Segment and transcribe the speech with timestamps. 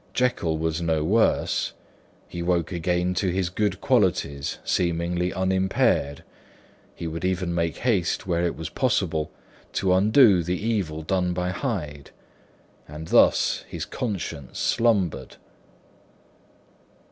[0.15, 1.73] Jekyll was no worse;
[2.27, 6.23] he woke again to his good qualities seemingly unimpaired;
[6.95, 9.29] he would even make haste, where it was possible,
[9.73, 12.09] to undo the evil done by Hyde.
[12.87, 15.35] And thus his conscience slumbered.